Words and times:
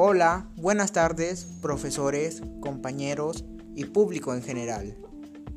Hola, 0.00 0.48
buenas 0.54 0.92
tardes, 0.92 1.48
profesores, 1.60 2.40
compañeros 2.60 3.44
y 3.74 3.86
público 3.86 4.32
en 4.32 4.44
general. 4.44 4.96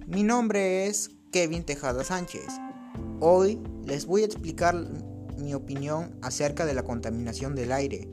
Mi 0.08 0.24
nombre 0.24 0.88
es 0.88 1.12
Kevin 1.32 1.64
Tejada 1.64 2.04
Sánchez. 2.04 2.48
Hoy 3.20 3.62
les 3.86 4.08
voy 4.08 4.24
a 4.24 4.26
explicar 4.26 4.76
mi 5.38 5.54
opinión 5.54 6.18
acerca 6.24 6.66
de 6.66 6.74
la 6.74 6.82
contaminación 6.82 7.54
del 7.54 7.72
aire 7.72 8.10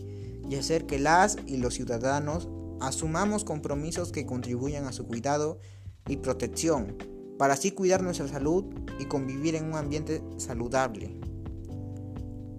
y 0.47 0.57
hacer 0.57 0.85
que 0.85 0.99
las 0.99 1.39
y 1.47 1.57
los 1.57 1.73
ciudadanos 1.73 2.47
asumamos 2.79 3.45
compromisos 3.45 4.13
que 4.13 4.27
contribuyan 4.27 4.85
a 4.85 4.93
su 4.93 5.07
cuidado 5.07 5.61
y 6.09 6.19
protección 6.19 6.99
para 7.39 7.55
así 7.55 7.71
cuidar 7.71 8.03
nuestra 8.03 8.29
salud 8.29 8.67
y 8.99 9.07
convivir 9.07 9.55
en 9.55 9.65
un 9.65 9.77
ambiente 9.77 10.23
saludable. 10.37 11.19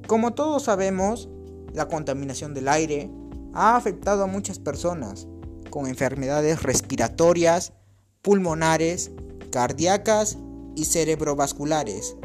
Como 0.07 0.33
todos 0.33 0.63
sabemos, 0.63 1.29
la 1.71 1.87
contaminación 1.87 2.55
del 2.55 2.67
aire 2.67 3.11
ha 3.53 3.75
afectado 3.75 4.23
a 4.23 4.27
muchas 4.27 4.59
personas 4.59 5.27
con 5.69 5.87
enfermedades 5.87 6.63
respiratorias, 6.63 7.73
pulmonares, 8.21 9.11
cardíacas 9.51 10.37
y 10.75 10.85
cerebrovasculares. 10.85 12.15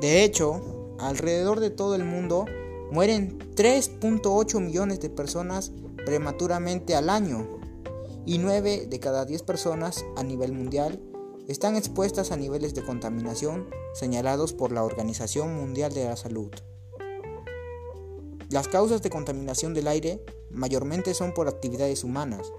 De 0.00 0.24
hecho, 0.24 0.96
alrededor 1.00 1.60
de 1.60 1.70
todo 1.70 1.94
el 1.94 2.04
mundo 2.04 2.46
mueren 2.90 3.38
3.8 3.54 4.60
millones 4.60 5.00
de 5.00 5.10
personas 5.10 5.72
prematuramente 6.04 6.94
al 6.94 7.10
año 7.10 7.58
y 8.24 8.38
9 8.38 8.86
de 8.86 9.00
cada 9.00 9.24
10 9.24 9.42
personas 9.42 10.04
a 10.16 10.22
nivel 10.22 10.52
mundial 10.52 11.00
están 11.48 11.76
expuestas 11.76 12.30
a 12.30 12.36
niveles 12.36 12.74
de 12.74 12.84
contaminación 12.84 13.68
señalados 13.94 14.52
por 14.52 14.70
la 14.70 14.84
Organización 14.84 15.56
Mundial 15.56 15.94
de 15.94 16.04
la 16.04 16.16
Salud. 16.16 16.50
Las 18.50 18.66
causas 18.66 19.02
de 19.02 19.10
contaminación 19.10 19.74
del 19.74 19.88
aire 19.88 20.24
mayormente 20.50 21.12
son 21.12 21.34
por 21.34 21.48
actividades 21.48 22.02
humanas, 22.02 22.50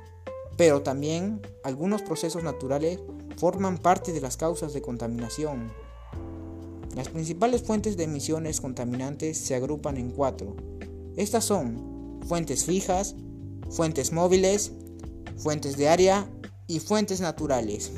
pero 0.55 0.83
también 0.83 1.41
algunos 1.63 2.03
procesos 2.03 2.43
naturales 2.43 2.99
forman 3.37 3.79
parte 3.79 4.13
de 4.13 4.21
las 4.21 4.37
causas 4.37 4.73
de 4.73 4.83
contaminación. 4.83 5.71
Las 6.95 7.09
principales 7.09 7.63
fuentes 7.63 7.97
de 7.97 8.03
emisiones 8.03 8.61
contaminantes 8.61 9.39
se 9.39 9.55
agrupan 9.55 9.97
en 9.97 10.11
cuatro. 10.11 10.55
Estas 11.15 11.45
son 11.45 12.19
fuentes 12.27 12.65
fijas, 12.65 13.15
fuentes 13.71 14.11
móviles, 14.11 14.73
fuentes 15.37 15.75
de 15.75 15.89
área 15.89 16.29
y 16.67 16.81
fuentes 16.81 17.19
naturales, 17.19 17.91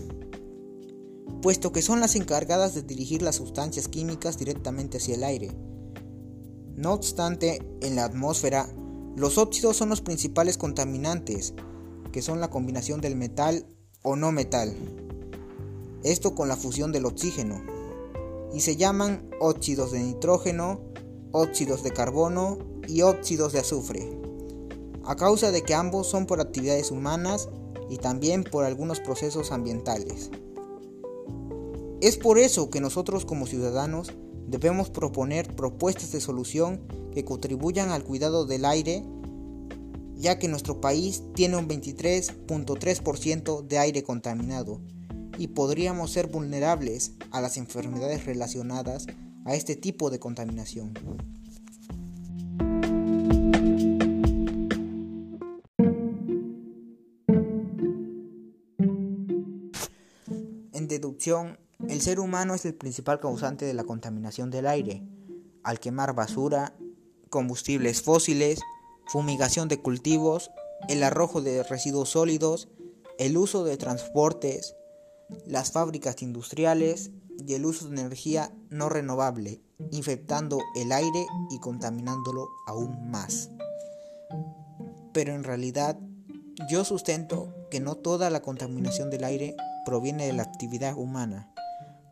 puesto 1.41 1.73
que 1.73 1.81
son 1.81 1.99
las 1.99 2.15
encargadas 2.15 2.73
de 2.73 2.83
dirigir 2.83 3.21
las 3.21 3.35
sustancias 3.35 3.89
químicas 3.89 4.37
directamente 4.37 4.99
hacia 4.99 5.15
el 5.15 5.25
aire. 5.25 5.51
No 6.75 6.93
obstante, 6.93 7.61
en 7.81 7.95
la 7.95 8.05
atmósfera, 8.05 8.67
los 9.15 9.37
óxidos 9.37 9.77
son 9.77 9.89
los 9.89 10.01
principales 10.01 10.57
contaminantes, 10.57 11.53
que 12.11 12.21
son 12.21 12.39
la 12.39 12.49
combinación 12.49 13.01
del 13.01 13.15
metal 13.15 13.65
o 14.03 14.15
no 14.15 14.31
metal. 14.31 14.75
Esto 16.03 16.33
con 16.33 16.47
la 16.47 16.55
fusión 16.55 16.91
del 16.91 17.05
oxígeno. 17.05 17.61
Y 18.53 18.61
se 18.61 18.75
llaman 18.75 19.29
óxidos 19.39 19.91
de 19.91 19.99
nitrógeno, 19.99 20.81
óxidos 21.31 21.83
de 21.83 21.91
carbono 21.91 22.57
y 22.87 23.01
óxidos 23.01 23.53
de 23.53 23.59
azufre. 23.59 24.17
A 25.05 25.15
causa 25.15 25.51
de 25.51 25.61
que 25.63 25.73
ambos 25.73 26.07
son 26.07 26.25
por 26.25 26.41
actividades 26.41 26.91
humanas 26.91 27.49
y 27.89 27.97
también 27.97 28.43
por 28.43 28.63
algunos 28.63 28.99
procesos 28.99 29.51
ambientales. 29.51 30.31
Es 32.01 32.17
por 32.17 32.39
eso 32.39 32.69
que 32.69 32.81
nosotros 32.81 33.25
como 33.25 33.45
ciudadanos 33.45 34.13
Debemos 34.47 34.89
proponer 34.89 35.55
propuestas 35.55 36.11
de 36.11 36.21
solución 36.21 36.81
que 37.13 37.25
contribuyan 37.25 37.89
al 37.89 38.03
cuidado 38.03 38.45
del 38.45 38.65
aire, 38.65 39.03
ya 40.15 40.39
que 40.39 40.47
nuestro 40.47 40.81
país 40.81 41.23
tiene 41.35 41.57
un 41.57 41.67
23.3% 41.67 43.67
de 43.67 43.77
aire 43.77 44.03
contaminado 44.03 44.81
y 45.37 45.47
podríamos 45.47 46.11
ser 46.11 46.27
vulnerables 46.27 47.13
a 47.31 47.41
las 47.41 47.57
enfermedades 47.57 48.25
relacionadas 48.25 49.07
a 49.45 49.55
este 49.55 49.75
tipo 49.75 50.09
de 50.09 50.19
contaminación. 50.19 50.93
En 60.73 60.87
deducción, 60.87 61.57
el 61.87 62.01
ser 62.01 62.19
humano 62.19 62.53
es 62.53 62.65
el 62.65 62.75
principal 62.75 63.19
causante 63.19 63.65
de 63.65 63.73
la 63.73 63.83
contaminación 63.83 64.51
del 64.51 64.67
aire, 64.67 65.03
al 65.63 65.79
quemar 65.79 66.13
basura, 66.13 66.75
combustibles 67.29 68.01
fósiles, 68.01 68.59
fumigación 69.07 69.67
de 69.67 69.81
cultivos, 69.81 70.51
el 70.89 71.03
arrojo 71.03 71.41
de 71.41 71.63
residuos 71.63 72.09
sólidos, 72.09 72.69
el 73.17 73.37
uso 73.37 73.63
de 73.63 73.77
transportes, 73.77 74.75
las 75.45 75.71
fábricas 75.71 76.21
industriales 76.21 77.11
y 77.45 77.53
el 77.53 77.65
uso 77.65 77.89
de 77.89 78.01
energía 78.01 78.53
no 78.69 78.89
renovable, 78.89 79.61
infectando 79.91 80.59
el 80.75 80.91
aire 80.91 81.25
y 81.49 81.59
contaminándolo 81.59 82.47
aún 82.67 83.09
más. 83.09 83.49
Pero 85.13 85.33
en 85.33 85.43
realidad, 85.43 85.97
yo 86.69 86.85
sustento 86.85 87.53
que 87.69 87.79
no 87.79 87.95
toda 87.95 88.29
la 88.29 88.41
contaminación 88.41 89.09
del 89.09 89.23
aire 89.23 89.55
proviene 89.85 90.27
de 90.27 90.33
la 90.33 90.43
actividad 90.43 90.95
humana 90.95 91.51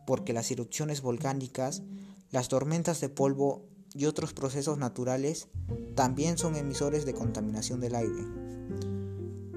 porque 0.06 0.32
las 0.32 0.50
erupciones 0.50 1.02
volcánicas, 1.02 1.82
las 2.30 2.48
tormentas 2.48 3.00
de 3.00 3.08
polvo 3.08 3.64
y 3.94 4.06
otros 4.06 4.32
procesos 4.32 4.78
naturales 4.78 5.48
también 5.94 6.38
son 6.38 6.56
emisores 6.56 7.04
de 7.04 7.14
contaminación 7.14 7.80
del 7.80 7.94
aire. 7.94 8.24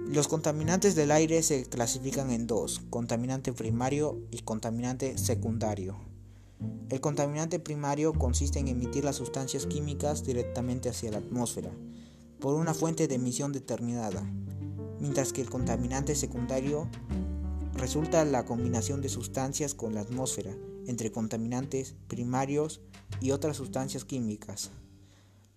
Los 0.08 0.28
contaminantes 0.28 0.96
del 0.96 1.12
aire 1.12 1.42
se 1.42 1.64
clasifican 1.66 2.30
en 2.30 2.46
dos, 2.46 2.82
contaminante 2.90 3.52
primario 3.52 4.22
y 4.30 4.40
contaminante 4.40 5.18
secundario. 5.18 5.98
El 6.90 7.02
contaminante 7.02 7.60
primario 7.60 8.14
consiste 8.14 8.60
en 8.60 8.68
emitir 8.68 9.04
las 9.04 9.16
sustancias 9.16 9.66
químicas 9.66 10.24
directamente 10.24 10.90
hacia 10.90 11.12
la 11.12 11.18
atmósfera, 11.18 11.72
por 12.40 12.54
una 12.54 12.74
fuente 12.74 13.08
de 13.08 13.16
emisión 13.16 13.52
determinada, 13.54 14.24
mientras 15.00 15.34
que 15.34 15.42
el 15.42 15.50
contaminante 15.50 16.14
secundario 16.14 16.90
resulta 17.76 18.26
la 18.26 18.46
combinación 18.46 19.02
de 19.02 19.10
sustancias 19.10 19.74
con 19.74 19.94
la 19.96 20.02
atmósfera, 20.02 20.56
entre 20.88 21.12
contaminantes 21.12 21.96
primarios 22.08 22.82
y 23.22 23.32
otras 23.32 23.58
sustancias 23.58 24.06
químicas. 24.06 24.72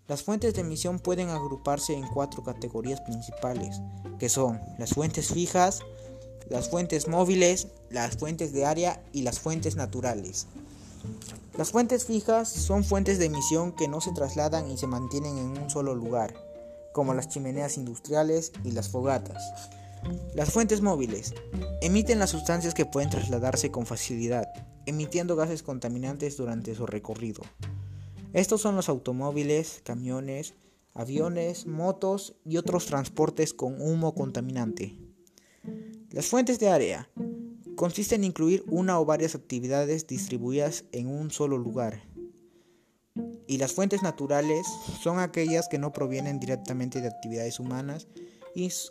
Las 0.09 0.23
fuentes 0.23 0.55
de 0.55 0.61
emisión 0.61 1.01
pueden 1.01 1.31
agruparse 1.31 1.93
en 1.93 2.07
cuatro 2.07 2.45
categorías 2.45 3.01
principales, 3.01 3.81
que 4.19 4.29
son 4.29 4.61
las 4.79 4.91
fuentes 4.91 5.33
fijas, 5.33 5.81
las 6.49 6.69
fuentes 6.69 7.09
móviles, 7.09 7.69
las 7.91 8.17
fuentes 8.17 8.53
de 8.53 8.65
área 8.65 9.03
y 9.13 9.23
las 9.23 9.41
fuentes 9.41 9.75
naturales. 9.75 10.47
Las 11.59 11.71
fuentes 11.71 12.05
fijas 12.05 12.49
son 12.49 12.85
fuentes 12.85 13.19
de 13.19 13.27
emisión 13.27 13.73
que 13.73 13.89
no 13.89 14.01
se 14.01 14.13
trasladan 14.13 14.71
y 14.71 14.77
se 14.77 14.87
mantienen 14.87 15.39
en 15.39 15.59
un 15.63 15.71
solo 15.71 15.95
lugar, 15.95 16.35
como 16.93 17.15
las 17.15 17.29
chimeneas 17.29 17.77
industriales 17.77 18.53
y 18.63 18.71
las 18.73 18.89
fogatas. 18.89 19.43
Las 20.35 20.51
fuentes 20.51 20.83
móviles 20.83 21.35
emiten 21.81 22.19
las 22.19 22.31
sustancias 22.31 22.75
que 22.75 22.87
pueden 22.87 23.11
trasladarse 23.11 23.71
con 23.71 23.87
facilidad, 23.87 24.47
emitiendo 24.87 25.37
gases 25.37 25.63
contaminantes 25.63 26.37
durante 26.37 26.75
su 26.75 26.87
recorrido. 26.87 27.43
Estos 28.33 28.61
son 28.61 28.77
los 28.77 28.89
automóviles, 28.89 29.81
camiones, 29.85 30.55
aviones, 30.95 31.67
motos 31.67 32.37
y 32.45 32.57
otros 32.57 32.87
transportes 32.87 33.53
con 33.53 33.81
humo 33.81 34.15
contaminante. 34.15 34.99
Las 36.11 36.27
fuentes 36.27 36.59
de 36.59 36.69
área 36.69 37.11
consisten 37.77 38.23
en 38.23 38.29
incluir 38.29 38.65
una 38.69 38.99
o 38.99 39.05
varias 39.05 39.35
actividades 39.35 40.07
distribuidas 40.07 40.85
en 40.93 41.09
un 41.09 41.31
solo 41.31 41.59
lugar. 41.59 42.03
Y 43.47 43.59
las 43.59 43.73
fuentes 43.73 44.03
naturales 44.03 44.67
son 45.03 45.19
aquellas 45.19 45.69
que 45.69 45.79
no 45.79 45.93
provienen 45.93 46.41
directamente 46.41 47.01
de 47.01 47.09
actividades 47.09 47.61
humanas 47.61 48.09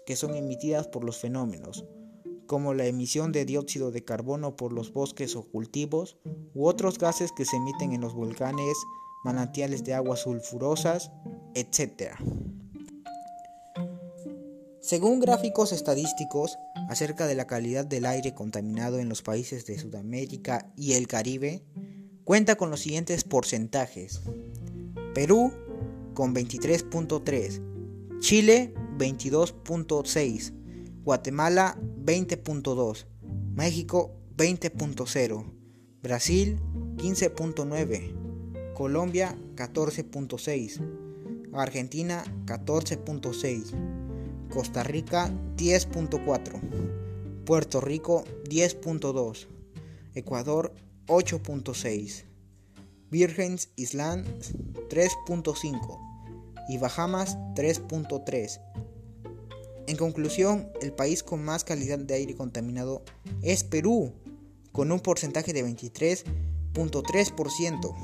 que 0.06 0.16
son 0.16 0.36
emitidas 0.36 0.88
por 0.88 1.04
los 1.04 1.18
fenómenos, 1.18 1.86
como 2.46 2.74
la 2.74 2.86
emisión 2.86 3.32
de 3.32 3.46
dióxido 3.46 3.92
de 3.92 4.04
carbono 4.04 4.56
por 4.56 4.74
los 4.74 4.94
bosques 4.94 5.36
o 5.36 5.44
cultivos, 5.44 6.18
u 6.54 6.68
otros 6.68 6.98
gases 6.98 7.32
que 7.32 7.46
se 7.46 7.58
emiten 7.58 7.94
en 7.94 8.02
los 8.02 8.14
volcanes, 8.14 8.76
manantiales 9.24 9.84
de 9.84 9.94
aguas 9.94 10.22
sulfurosas, 10.22 11.12
etc. 11.54 12.14
Según 14.80 15.20
gráficos 15.20 15.72
estadísticos 15.72 16.60
acerca 16.90 17.26
de 17.26 17.34
la 17.34 17.48
calidad 17.48 17.86
del 17.86 18.06
aire 18.06 18.36
contaminado 18.36 19.00
en 19.00 19.10
los 19.10 19.24
países 19.24 19.66
de 19.66 19.80
Sudamérica 19.80 20.72
y 20.78 20.94
el 20.94 21.08
Caribe, 21.08 21.64
cuenta 22.24 22.56
con 22.56 22.70
los 22.70 22.82
siguientes 22.82 23.24
porcentajes. 23.24 24.22
Perú 25.16 25.52
con 26.14 26.36
23.3, 26.36 28.20
Chile 28.20 28.74
22.6, 28.98 30.54
Guatemala 31.06 31.78
20.2, 32.04 33.06
México 33.54 34.12
20.0, 34.36 35.46
Brasil 36.02 36.60
15.9, 36.98 38.74
Colombia 38.74 39.38
14.6, 39.56 40.82
Argentina 41.54 42.24
14.6, 42.48 44.50
Costa 44.52 44.82
Rica 44.82 45.30
10.4, 45.56 47.44
Puerto 47.46 47.82
Rico 47.82 48.24
10.2, 48.50 49.48
Ecuador 50.16 50.74
8.6, 51.06 52.24
Virgens 53.12 53.70
Islands 53.76 54.56
3.5 54.90 56.00
y 56.68 56.80
Bahamas 56.80 57.38
3.3. 57.54 58.85
En 59.88 59.98
conclusión, 59.98 60.72
el 60.82 60.94
país 60.94 61.22
con 61.22 61.44
más 61.44 61.64
calidad 61.64 62.00
de 62.00 62.16
aire 62.16 62.36
contaminado 62.36 63.04
es 63.44 63.64
Perú, 63.64 64.14
con 64.72 64.92
un 64.92 65.00
porcentaje 65.00 65.54
de 65.54 65.64
23.3%. 65.64 67.96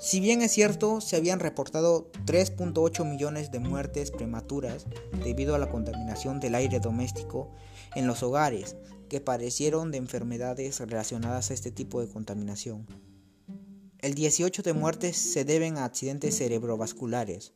Si 0.00 0.20
bien 0.20 0.42
es 0.42 0.52
cierto, 0.52 1.00
se 1.00 1.16
habían 1.16 1.40
reportado 1.40 2.12
3.8 2.26 3.08
millones 3.08 3.50
de 3.50 3.58
muertes 3.58 4.10
prematuras 4.10 4.86
debido 5.24 5.54
a 5.54 5.58
la 5.58 5.70
contaminación 5.70 6.40
del 6.40 6.54
aire 6.54 6.78
doméstico 6.78 7.50
en 7.96 8.06
los 8.06 8.22
hogares 8.22 8.76
que 9.08 9.20
padecieron 9.20 9.90
de 9.90 9.98
enfermedades 9.98 10.80
relacionadas 10.80 11.50
a 11.50 11.54
este 11.54 11.70
tipo 11.70 12.00
de 12.00 12.08
contaminación. 12.08 12.86
El 14.00 14.14
18 14.14 14.62
de 14.62 14.74
muertes 14.74 15.16
se 15.16 15.44
deben 15.44 15.78
a 15.78 15.86
accidentes 15.86 16.36
cerebrovasculares, 16.36 17.54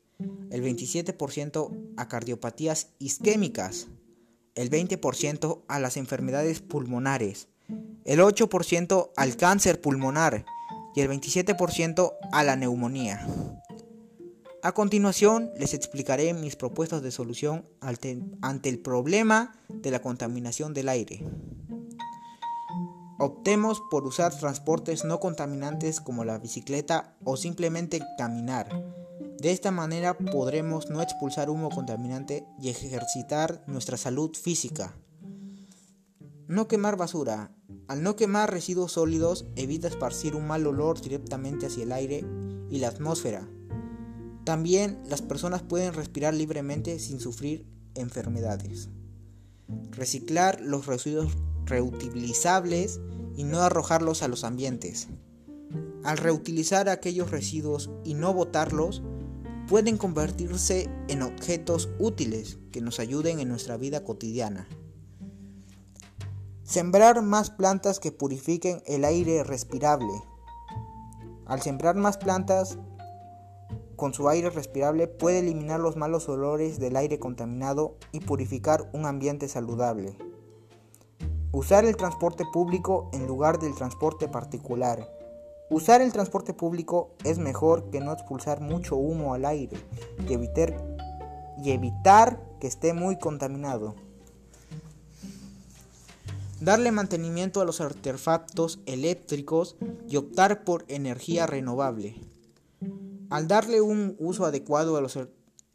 el 0.50 0.62
27% 0.62 1.94
a 1.96 2.08
cardiopatías 2.08 2.88
isquémicas, 2.98 3.88
el 4.54 4.70
20% 4.70 5.62
a 5.68 5.78
las 5.78 5.96
enfermedades 5.96 6.60
pulmonares, 6.60 7.48
el 8.04 8.20
8% 8.20 9.10
al 9.16 9.36
cáncer 9.36 9.80
pulmonar 9.80 10.44
y 10.94 11.00
el 11.00 11.10
27% 11.10 12.14
a 12.32 12.42
la 12.44 12.56
neumonía. 12.56 13.26
A 14.62 14.72
continuación 14.72 15.52
les 15.56 15.72
explicaré 15.72 16.34
mis 16.34 16.56
propuestas 16.56 17.02
de 17.02 17.12
solución 17.12 17.64
ante 17.80 18.68
el 18.68 18.80
problema 18.80 19.54
de 19.68 19.92
la 19.92 20.02
contaminación 20.02 20.74
del 20.74 20.88
aire. 20.88 21.24
Optemos 23.20 23.80
por 23.90 24.04
usar 24.04 24.36
transportes 24.36 25.04
no 25.04 25.20
contaminantes 25.20 26.00
como 26.00 26.24
la 26.24 26.38
bicicleta 26.38 27.16
o 27.24 27.36
simplemente 27.36 28.00
caminar. 28.16 28.68
De 29.40 29.52
esta 29.52 29.70
manera 29.70 30.18
podremos 30.18 30.90
no 30.90 31.00
expulsar 31.00 31.48
humo 31.48 31.70
contaminante 31.70 32.44
y 32.60 32.70
ejercitar 32.70 33.62
nuestra 33.68 33.96
salud 33.96 34.34
física. 34.34 34.96
No 36.48 36.66
quemar 36.66 36.96
basura. 36.96 37.52
Al 37.86 38.02
no 38.02 38.16
quemar 38.16 38.50
residuos 38.50 38.92
sólidos 38.92 39.46
evita 39.54 39.86
esparcir 39.86 40.34
un 40.34 40.46
mal 40.48 40.66
olor 40.66 41.00
directamente 41.00 41.66
hacia 41.66 41.84
el 41.84 41.92
aire 41.92 42.24
y 42.68 42.78
la 42.78 42.88
atmósfera. 42.88 43.48
También 44.44 45.00
las 45.08 45.22
personas 45.22 45.62
pueden 45.62 45.94
respirar 45.94 46.34
libremente 46.34 46.98
sin 46.98 47.20
sufrir 47.20 47.64
enfermedades. 47.94 48.88
Reciclar 49.92 50.60
los 50.60 50.86
residuos 50.86 51.36
reutilizables 51.64 53.00
y 53.36 53.44
no 53.44 53.60
arrojarlos 53.60 54.24
a 54.24 54.28
los 54.28 54.42
ambientes. 54.42 55.06
Al 56.02 56.16
reutilizar 56.16 56.88
aquellos 56.88 57.30
residuos 57.30 57.90
y 58.04 58.14
no 58.14 58.32
botarlos, 58.32 59.02
pueden 59.68 59.98
convertirse 59.98 60.88
en 61.08 61.22
objetos 61.22 61.90
útiles 61.98 62.58
que 62.72 62.80
nos 62.80 62.98
ayuden 63.00 63.38
en 63.38 63.50
nuestra 63.50 63.76
vida 63.76 64.02
cotidiana. 64.02 64.66
Sembrar 66.62 67.22
más 67.22 67.50
plantas 67.50 68.00
que 68.00 68.10
purifiquen 68.10 68.82
el 68.86 69.04
aire 69.04 69.44
respirable. 69.44 70.12
Al 71.44 71.60
sembrar 71.60 71.96
más 71.96 72.16
plantas 72.16 72.78
con 73.96 74.14
su 74.14 74.28
aire 74.28 74.48
respirable 74.48 75.06
puede 75.06 75.40
eliminar 75.40 75.80
los 75.80 75.96
malos 75.96 76.28
olores 76.28 76.78
del 76.78 76.96
aire 76.96 77.18
contaminado 77.18 77.96
y 78.10 78.20
purificar 78.20 78.88
un 78.94 79.04
ambiente 79.04 79.48
saludable. 79.48 80.16
Usar 81.52 81.84
el 81.84 81.96
transporte 81.96 82.44
público 82.52 83.10
en 83.12 83.26
lugar 83.26 83.58
del 83.58 83.74
transporte 83.74 84.28
particular. 84.28 85.17
Usar 85.70 86.00
el 86.00 86.12
transporte 86.12 86.54
público 86.54 87.14
es 87.24 87.38
mejor 87.38 87.90
que 87.90 88.00
no 88.00 88.12
expulsar 88.12 88.62
mucho 88.62 88.96
humo 88.96 89.34
al 89.34 89.44
aire 89.44 89.76
y 90.26 90.32
evitar, 90.32 92.42
que 92.58 92.66
esté 92.66 92.94
muy 92.94 93.18
contaminado. 93.18 93.94
Darle 96.60 96.90
mantenimiento 96.90 97.60
a 97.60 97.66
los 97.66 97.82
artefactos 97.82 98.80
eléctricos 98.86 99.76
y 100.08 100.16
optar 100.16 100.64
por 100.64 100.86
energía 100.88 101.46
renovable. 101.46 102.16
Al 103.28 103.46
darle 103.46 103.82
un 103.82 104.16
uso 104.18 104.46
adecuado 104.46 104.96
a 104.96 105.02
los, 105.02 105.18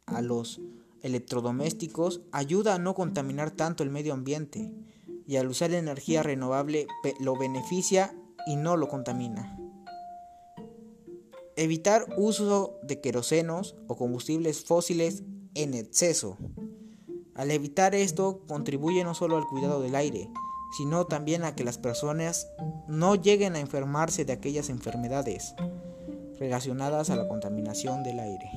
a 0.06 0.22
los 0.22 0.60
electrodomésticos, 1.02 2.22
ayuda 2.32 2.74
a 2.74 2.78
no 2.78 2.94
contaminar 2.94 3.52
tanto 3.52 3.84
el 3.84 3.90
medio 3.90 4.12
ambiente 4.12 4.72
y 5.26 5.36
al 5.36 5.46
usar 5.46 5.72
energía 5.72 6.24
renovable 6.24 6.88
lo 7.20 7.38
beneficia 7.38 8.12
y 8.46 8.56
no 8.56 8.76
lo 8.76 8.88
contamina. 8.88 9.56
Evitar 11.56 12.06
uso 12.16 12.80
de 12.82 13.00
querosenos 13.00 13.76
o 13.86 13.96
combustibles 13.96 14.64
fósiles 14.64 15.22
en 15.54 15.74
exceso. 15.74 16.36
Al 17.34 17.50
evitar 17.52 17.94
esto 17.94 18.42
contribuye 18.48 19.04
no 19.04 19.14
solo 19.14 19.36
al 19.36 19.46
cuidado 19.46 19.80
del 19.80 19.94
aire, 19.94 20.28
sino 20.76 21.06
también 21.06 21.44
a 21.44 21.54
que 21.54 21.62
las 21.62 21.78
personas 21.78 22.48
no 22.88 23.14
lleguen 23.14 23.54
a 23.54 23.60
enfermarse 23.60 24.24
de 24.24 24.32
aquellas 24.32 24.68
enfermedades 24.68 25.54
relacionadas 26.40 27.10
a 27.10 27.16
la 27.16 27.28
contaminación 27.28 28.02
del 28.02 28.18
aire. 28.18 28.50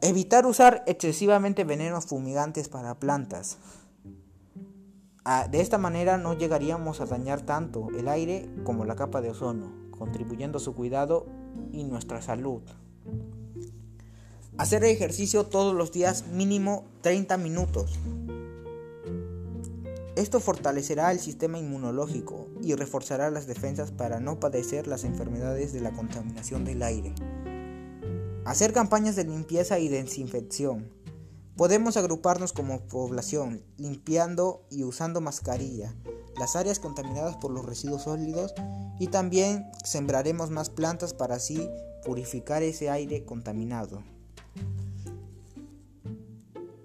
Evitar 0.00 0.46
usar 0.46 0.84
excesivamente 0.86 1.64
venenos 1.64 2.06
fumigantes 2.06 2.68
para 2.68 2.98
plantas. 3.00 3.58
Ah, 5.24 5.48
de 5.48 5.60
esta 5.60 5.78
manera 5.78 6.18
no 6.18 6.34
llegaríamos 6.34 7.00
a 7.00 7.06
dañar 7.06 7.42
tanto 7.42 7.88
el 7.96 8.08
aire 8.08 8.48
como 8.64 8.84
la 8.84 8.96
capa 8.96 9.20
de 9.20 9.30
ozono, 9.30 9.81
contribuyendo 10.02 10.58
a 10.58 10.60
su 10.60 10.74
cuidado 10.74 11.26
y 11.70 11.84
nuestra 11.84 12.20
salud. 12.20 12.62
Hacer 14.58 14.82
ejercicio 14.82 15.46
todos 15.46 15.76
los 15.76 15.92
días 15.92 16.26
mínimo 16.26 16.86
30 17.02 17.36
minutos. 17.38 18.00
Esto 20.16 20.40
fortalecerá 20.40 21.12
el 21.12 21.20
sistema 21.20 21.60
inmunológico 21.60 22.48
y 22.60 22.74
reforzará 22.74 23.30
las 23.30 23.46
defensas 23.46 23.92
para 23.92 24.18
no 24.18 24.40
padecer 24.40 24.88
las 24.88 25.04
enfermedades 25.04 25.72
de 25.72 25.82
la 25.82 25.92
contaminación 25.92 26.64
del 26.64 26.82
aire. 26.82 27.14
Hacer 28.44 28.72
campañas 28.72 29.14
de 29.14 29.22
limpieza 29.22 29.78
y 29.78 29.86
desinfección. 29.86 30.90
Podemos 31.56 31.96
agruparnos 31.96 32.52
como 32.52 32.88
población, 32.88 33.62
limpiando 33.76 34.66
y 34.68 34.82
usando 34.82 35.20
mascarilla 35.20 35.94
las 36.42 36.56
áreas 36.56 36.80
contaminadas 36.80 37.36
por 37.36 37.52
los 37.52 37.64
residuos 37.64 38.02
sólidos 38.02 38.52
y 38.98 39.06
también 39.06 39.70
sembraremos 39.84 40.50
más 40.50 40.70
plantas 40.70 41.14
para 41.14 41.36
así 41.36 41.70
purificar 42.04 42.64
ese 42.64 42.90
aire 42.90 43.24
contaminado. 43.24 44.02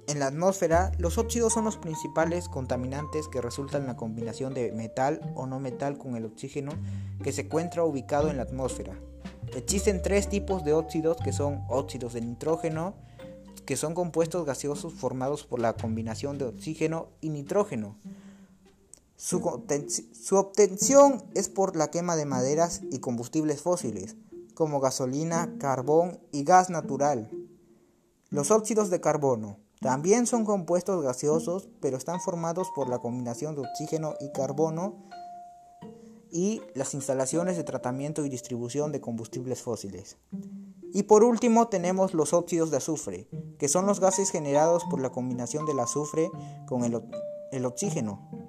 En 0.06 0.20
la 0.20 0.28
atmósfera, 0.28 0.92
los 1.00 1.18
óxidos 1.18 1.54
son 1.54 1.66
los 1.66 1.78
principales 1.78 2.48
contaminantes 2.50 3.28
que 3.28 3.42
resultan 3.42 3.82
en 3.82 3.88
la 3.88 3.98
combinación 3.98 4.54
de 4.54 4.72
metal 4.74 5.22
o 5.34 5.48
no 5.48 5.60
metal 5.60 5.98
con 5.98 6.16
el 6.16 6.26
oxígeno 6.26 6.74
que 7.24 7.32
se 7.32 7.42
encuentra 7.42 7.84
ubicado 7.84 8.30
en 8.30 8.38
la 8.38 8.44
atmósfera. 8.44 8.94
Existen 9.56 10.04
tres 10.04 10.30
tipos 10.30 10.64
de 10.66 10.74
óxidos 10.74 11.18
que 11.18 11.34
son 11.34 11.64
óxidos 11.68 12.14
de 12.14 12.22
nitrógeno, 12.22 12.94
que 13.66 13.76
son 13.76 13.96
compuestos 13.96 14.46
gaseosos 14.46 14.94
formados 14.94 15.46
por 15.46 15.60
la 15.60 15.74
combinación 15.74 16.38
de 16.38 16.46
oxígeno 16.46 17.08
y 17.22 17.30
nitrógeno. 17.30 17.98
Su, 19.18 19.42
obtención 20.38 21.24
es 21.34 21.50
por 21.50 21.76
la 21.76 21.90
quema 21.90 22.16
de 22.16 22.28
maderas 22.28 22.82
y 22.92 23.00
combustibles 23.00 23.64
fósiles, 23.64 24.16
como 24.54 24.80
gasolina, 24.80 25.56
carbón 25.58 26.20
y 26.32 26.44
gas 26.44 26.70
natural. 26.70 27.32
Los 28.30 28.52
óxidos 28.52 28.92
de 28.92 29.02
carbono 29.02 29.58
también 29.82 30.28
son 30.28 30.46
compuestos 30.46 31.04
gaseosos, 31.04 31.68
pero 31.82 31.98
están 31.98 32.22
formados 32.22 32.68
por 32.76 32.90
la 32.90 33.00
combinación 33.00 33.56
de 33.56 33.62
oxígeno 33.62 34.14
y 34.20 34.32
carbono 34.34 35.10
y 36.30 36.62
las 36.76 36.94
instalaciones 36.94 37.58
de 37.58 37.64
tratamiento 37.64 38.24
y 38.24 38.30
distribución 38.30 38.92
de 38.92 39.02
combustibles 39.02 39.64
fósiles. 39.64 40.18
Y 40.94 41.04
por 41.04 41.24
último 41.24 41.70
tenemos 41.70 42.14
los 42.14 42.34
óxidos 42.34 42.70
de 42.70 42.78
azufre, 42.78 43.28
que 43.58 43.68
son 43.68 43.88
los 43.88 44.00
gases 44.00 44.30
generados 44.30 44.84
por 44.92 45.02
la 45.02 45.10
combinación 45.10 45.66
del 45.66 45.80
azufre 45.80 46.30
con 46.68 46.84
el 46.84 47.66
oxígeno. 47.66 48.47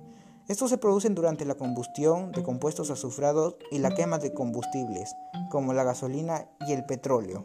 Estos 0.49 0.71
se 0.71 0.79
producen 0.79 1.15
durante 1.15 1.45
la 1.45 1.57
combustión 1.57 2.33
de 2.33 2.43
compuestos 2.43 2.91
azufrados 2.91 3.57
y 3.71 3.81
la 3.81 3.95
quema 3.95 4.19
de 4.19 4.33
combustibles, 4.33 5.15
como 5.51 5.75
la 5.75 5.85
gasolina 5.85 6.49
y 6.67 6.73
el 6.73 6.87
petróleo. 6.87 7.45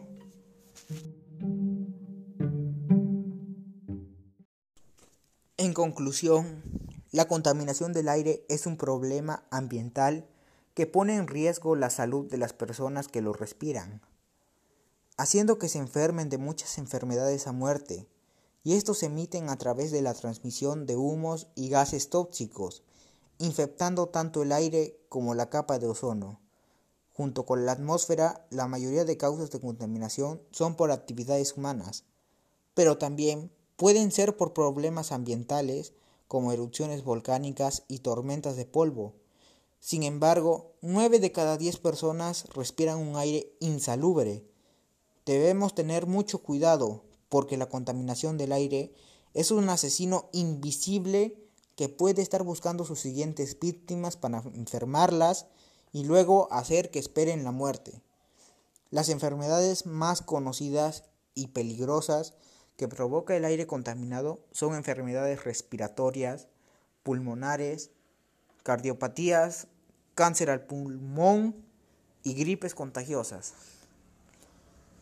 En 5.58 5.74
conclusión, 5.74 6.62
la 7.12 7.28
contaminación 7.28 7.92
del 7.92 8.08
aire 8.08 8.46
es 8.48 8.66
un 8.66 8.78
problema 8.78 9.44
ambiental 9.50 10.26
que 10.72 10.86
pone 10.86 11.16
en 11.16 11.28
riesgo 11.28 11.76
la 11.76 11.90
salud 11.90 12.30
de 12.30 12.38
las 12.38 12.54
personas 12.54 13.08
que 13.08 13.20
lo 13.20 13.34
respiran. 13.34 14.00
haciendo 15.16 15.58
que 15.58 15.68
se 15.68 15.78
enfermen 15.78 16.28
de 16.28 16.38
muchas 16.38 16.76
enfermedades 16.78 17.46
a 17.46 17.52
muerte, 17.52 18.08
y 18.64 18.74
estos 18.74 18.98
se 18.98 19.06
emiten 19.06 19.48
a 19.48 19.56
través 19.56 19.92
de 19.92 20.02
la 20.02 20.14
transmisión 20.14 20.86
de 20.86 20.96
humos 20.96 21.46
y 21.54 21.68
gases 21.68 22.10
tóxicos, 22.10 22.82
infectando 23.44 24.08
tanto 24.08 24.42
el 24.42 24.52
aire 24.52 24.98
como 25.08 25.34
la 25.34 25.50
capa 25.50 25.78
de 25.78 25.86
ozono. 25.86 26.40
Junto 27.12 27.46
con 27.46 27.64
la 27.64 27.72
atmósfera, 27.72 28.46
la 28.50 28.66
mayoría 28.66 29.04
de 29.04 29.16
causas 29.16 29.50
de 29.50 29.60
contaminación 29.60 30.42
son 30.50 30.74
por 30.74 30.90
actividades 30.90 31.56
humanas, 31.56 32.04
pero 32.74 32.98
también 32.98 33.52
pueden 33.76 34.10
ser 34.10 34.36
por 34.36 34.52
problemas 34.52 35.12
ambientales 35.12 35.92
como 36.26 36.52
erupciones 36.52 37.04
volcánicas 37.04 37.84
y 37.86 38.00
tormentas 38.00 38.56
de 38.56 38.66
polvo. 38.66 39.14
Sin 39.78 40.02
embargo, 40.02 40.72
9 40.80 41.20
de 41.20 41.30
cada 41.30 41.56
10 41.56 41.76
personas 41.76 42.46
respiran 42.54 42.98
un 42.98 43.16
aire 43.16 43.54
insalubre. 43.60 44.44
Debemos 45.26 45.74
tener 45.74 46.06
mucho 46.06 46.38
cuidado 46.38 47.04
porque 47.28 47.56
la 47.56 47.68
contaminación 47.68 48.38
del 48.38 48.52
aire 48.52 48.92
es 49.34 49.50
un 49.50 49.68
asesino 49.68 50.30
invisible 50.32 51.43
que 51.76 51.88
puede 51.88 52.22
estar 52.22 52.42
buscando 52.42 52.84
sus 52.84 53.00
siguientes 53.00 53.58
víctimas 53.58 54.16
para 54.16 54.42
enfermarlas 54.54 55.46
y 55.92 56.04
luego 56.04 56.48
hacer 56.52 56.90
que 56.90 56.98
esperen 56.98 57.44
la 57.44 57.52
muerte. 57.52 58.00
Las 58.90 59.08
enfermedades 59.08 59.86
más 59.86 60.22
conocidas 60.22 61.04
y 61.34 61.48
peligrosas 61.48 62.34
que 62.76 62.88
provoca 62.88 63.36
el 63.36 63.44
aire 63.44 63.66
contaminado 63.66 64.40
son 64.52 64.74
enfermedades 64.74 65.44
respiratorias, 65.44 66.48
pulmonares, 67.02 67.90
cardiopatías, 68.62 69.68
cáncer 70.14 70.50
al 70.50 70.66
pulmón 70.66 71.54
y 72.22 72.34
gripes 72.34 72.74
contagiosas. 72.74 73.54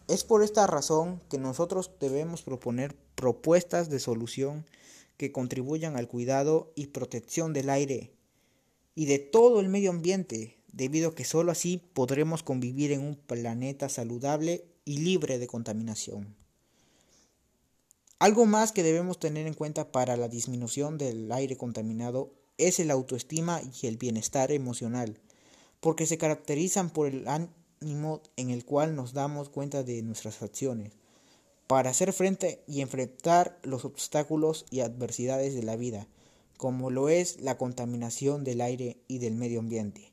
Es 0.08 0.24
por 0.24 0.42
esta 0.42 0.66
razón 0.66 1.20
que 1.30 1.38
nosotros 1.38 1.90
debemos 2.00 2.42
proponer 2.42 2.96
propuestas 3.14 3.88
de 3.88 4.00
solución 4.00 4.66
que 5.22 5.30
contribuyan 5.30 5.96
al 5.96 6.08
cuidado 6.08 6.72
y 6.74 6.88
protección 6.88 7.52
del 7.52 7.70
aire 7.70 8.10
y 8.96 9.04
de 9.04 9.20
todo 9.20 9.60
el 9.60 9.68
medio 9.68 9.90
ambiente, 9.90 10.58
debido 10.72 11.10
a 11.10 11.14
que 11.14 11.22
sólo 11.24 11.52
así 11.52 11.80
podremos 11.94 12.42
convivir 12.42 12.90
en 12.90 13.02
un 13.02 13.14
planeta 13.14 13.88
saludable 13.88 14.64
y 14.84 14.98
libre 14.98 15.38
de 15.38 15.46
contaminación. 15.46 16.34
Algo 18.18 18.46
más 18.46 18.72
que 18.72 18.82
debemos 18.82 19.20
tener 19.20 19.46
en 19.46 19.54
cuenta 19.54 19.92
para 19.92 20.16
la 20.16 20.26
disminución 20.26 20.98
del 20.98 21.30
aire 21.30 21.56
contaminado 21.56 22.34
es 22.58 22.80
el 22.80 22.90
autoestima 22.90 23.62
y 23.80 23.86
el 23.86 23.98
bienestar 23.98 24.50
emocional, 24.50 25.20
porque 25.78 26.06
se 26.06 26.18
caracterizan 26.18 26.90
por 26.90 27.06
el 27.06 27.28
ánimo 27.28 28.22
en 28.34 28.50
el 28.50 28.64
cual 28.64 28.96
nos 28.96 29.12
damos 29.12 29.50
cuenta 29.50 29.84
de 29.84 30.02
nuestras 30.02 30.42
acciones, 30.42 30.94
para 31.72 31.88
hacer 31.88 32.12
frente 32.12 32.62
y 32.66 32.82
enfrentar 32.82 33.58
los 33.62 33.86
obstáculos 33.86 34.66
y 34.68 34.80
adversidades 34.80 35.54
de 35.54 35.62
la 35.62 35.74
vida, 35.74 36.06
como 36.58 36.90
lo 36.90 37.08
es 37.08 37.40
la 37.40 37.56
contaminación 37.56 38.44
del 38.44 38.60
aire 38.60 38.98
y 39.08 39.20
del 39.20 39.36
medio 39.36 39.60
ambiente. 39.60 40.12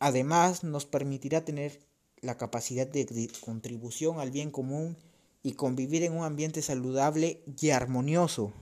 Además, 0.00 0.62
nos 0.62 0.84
permitirá 0.84 1.46
tener 1.46 1.80
la 2.20 2.36
capacidad 2.36 2.86
de 2.86 3.30
contribución 3.40 4.20
al 4.20 4.32
bien 4.32 4.50
común 4.50 4.98
y 5.42 5.52
convivir 5.52 6.02
en 6.02 6.12
un 6.12 6.24
ambiente 6.24 6.60
saludable 6.60 7.42
y 7.58 7.70
armonioso. 7.70 8.52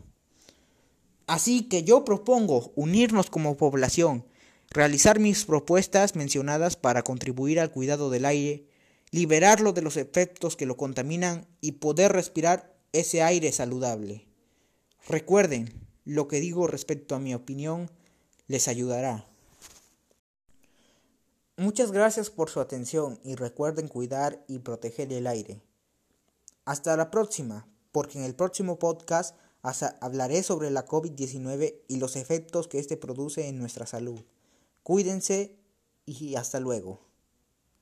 Así 1.27 1.65
que 1.65 1.83
yo 1.83 2.05
propongo 2.05 2.71
unirnos 2.77 3.29
como 3.29 3.57
población, 3.57 4.25
realizar 4.71 5.19
mis 5.19 5.45
propuestas 5.45 6.15
mencionadas 6.15 6.77
para 6.77 7.03
contribuir 7.03 7.59
al 7.59 7.73
cuidado 7.73 8.09
del 8.09 8.25
aire, 8.25 8.68
liberarlo 9.11 9.73
de 9.73 9.83
los 9.83 9.97
efectos 9.97 10.57
que 10.57 10.67
lo 10.67 10.77
contaminan 10.77 11.47
y 11.61 11.73
poder 11.73 12.13
respirar 12.13 12.75
ese 12.93 13.23
aire 13.23 13.53
saludable. 13.53 14.27
Recuerden, 15.07 15.73
lo 16.05 16.29
que 16.29 16.41
digo 16.41 16.67
respecto 16.67 17.15
a 17.15 17.19
mi 17.19 17.35
opinión 17.35 17.91
les 18.47 18.69
ayudará. 18.69 19.27
Muchas 21.57 21.93
gracias 21.93 22.31
por 22.31 22.51
su 22.51 22.61
atención 22.61 23.19
y 23.25 23.35
recuerden 23.35 23.89
cuidar 23.89 24.45
y 24.47 24.61
proteger 24.61 25.13
el 25.13 25.27
aire. 25.27 25.61
Hasta 26.65 26.97
la 26.97 27.11
próxima, 27.11 27.67
porque 27.91 28.19
en 28.19 28.25
el 28.25 28.35
próximo 28.35 28.79
podcast 28.79 29.37
hablaré 30.01 30.43
sobre 30.43 30.71
la 30.71 30.87
COVID-19 30.87 31.75
y 31.89 31.97
los 31.97 32.17
efectos 32.17 32.69
que 32.69 32.79
éste 32.79 32.97
produce 32.97 33.49
en 33.49 33.59
nuestra 33.59 33.87
salud. 33.87 34.21
Cuídense 34.83 35.57
y 36.07 36.37
hasta 36.37 36.61
luego. 36.61 37.08